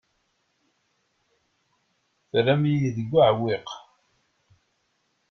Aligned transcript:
Terram-iyi 2.29 2.85
deg 2.95 3.09
uɛewwiq. 3.15 3.67